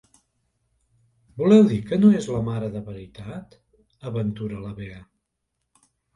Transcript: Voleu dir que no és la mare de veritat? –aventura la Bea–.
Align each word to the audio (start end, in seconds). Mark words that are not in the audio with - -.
Voleu 1.41 1.61
dir 1.73 1.77
que 1.91 1.99
no 1.99 2.09
és 2.21 2.29
la 2.37 2.39
mare 2.47 2.71
de 2.77 2.81
veritat? 2.89 3.55
–aventura 3.59 4.65
la 4.65 4.75
Bea–. 4.83 5.01